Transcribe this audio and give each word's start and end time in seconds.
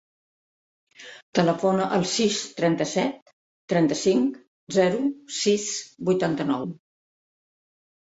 Telefona 1.39 1.83
al 1.97 2.05
sis, 2.13 2.37
trenta-set, 2.59 3.19
trenta-cinc, 3.73 4.39
zero, 4.79 5.03
sis, 5.41 5.67
vuitanta-nou. 6.09 6.65